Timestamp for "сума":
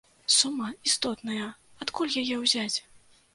0.35-0.69